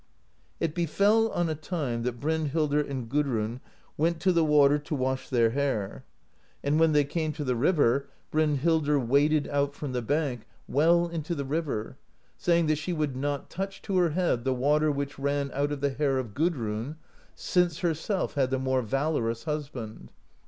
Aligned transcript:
"It 0.59 0.73
befell 0.73 1.29
on 1.29 1.47
a 1.47 1.53
time 1.53 2.01
that 2.01 2.19
Brynhildr 2.19 2.79
and 2.89 3.07
Gudrun 3.07 3.61
went 3.97 4.19
to 4.21 4.33
the 4.33 4.43
water 4.43 4.79
to 4.79 4.95
wash 4.95 5.29
their 5.29 5.51
hair. 5.51 6.05
And 6.63 6.79
when 6.79 6.93
they 6.93 7.03
came 7.03 7.33
to 7.33 7.43
the 7.43 7.53
156 7.55 8.11
PROSE 8.31 8.41
EDDA 8.41 8.49
river, 8.49 8.57
Brynhildr 8.57 9.07
waded 9.07 9.47
out 9.49 9.75
from 9.75 9.91
the 9.91 10.01
bank 10.01 10.47
well 10.67 11.07
into 11.07 11.35
the 11.35 11.45
river, 11.45 11.97
saying 12.35 12.65
that 12.65 12.79
she 12.79 12.93
would 12.93 13.15
not 13.15 13.51
touch 13.51 13.83
to 13.83 13.97
her 13.97 14.09
head 14.09 14.43
the 14.43 14.55
water 14.55 14.91
which 14.91 15.19
ran 15.19 15.51
out 15.53 15.71
of 15.71 15.81
the 15.81 15.91
hair 15.91 16.17
of 16.17 16.33
Gudrun, 16.33 16.95
since 17.35 17.77
herself 17.81 18.33
had 18.33 18.49
the 18.49 18.57
more 18.57 18.81
valorous 18.81 19.43
husband. 19.43 20.09